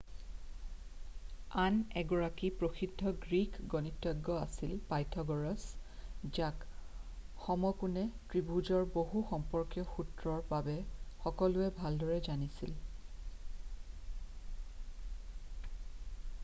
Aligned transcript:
আন 1.63 1.75
এগৰাকী 1.99 2.47
প্ৰসিদ্ধ 2.61 3.11
গ্ৰীক 3.25 3.59
গণিতজ্ঞ 3.73 4.37
আছিল 4.45 4.71
পাইথাগ'ৰাছ 4.93 6.31
যাক 6.37 6.65
সমকোণী 7.43 8.05
ত্ৰিভুজৰ 8.31 8.87
বাহু 8.95 9.21
সম্পৰ্কীয় 9.31 9.85
সূত্ৰৰ 9.97 10.39
বাবে 10.55 10.77
সকলোৱে 11.27 11.67
ভালদৰে 11.81 12.15
জানিছিল 12.29 12.73